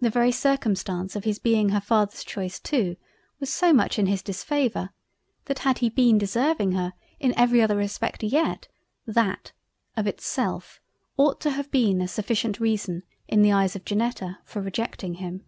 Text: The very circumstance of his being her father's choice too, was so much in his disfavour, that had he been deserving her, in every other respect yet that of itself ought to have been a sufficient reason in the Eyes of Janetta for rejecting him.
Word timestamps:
The 0.00 0.10
very 0.10 0.32
circumstance 0.32 1.14
of 1.14 1.22
his 1.22 1.38
being 1.38 1.68
her 1.68 1.80
father's 1.80 2.24
choice 2.24 2.58
too, 2.58 2.96
was 3.38 3.48
so 3.48 3.72
much 3.72 3.96
in 3.96 4.06
his 4.06 4.20
disfavour, 4.20 4.90
that 5.44 5.60
had 5.60 5.78
he 5.78 5.88
been 5.88 6.18
deserving 6.18 6.72
her, 6.72 6.94
in 7.20 7.32
every 7.38 7.62
other 7.62 7.76
respect 7.76 8.24
yet 8.24 8.66
that 9.06 9.52
of 9.96 10.08
itself 10.08 10.80
ought 11.16 11.40
to 11.42 11.50
have 11.52 11.70
been 11.70 12.00
a 12.00 12.08
sufficient 12.08 12.58
reason 12.58 13.04
in 13.28 13.42
the 13.42 13.52
Eyes 13.52 13.76
of 13.76 13.84
Janetta 13.84 14.40
for 14.44 14.60
rejecting 14.60 15.14
him. 15.14 15.44